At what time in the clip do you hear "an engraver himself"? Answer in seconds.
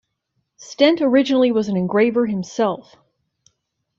1.69-2.95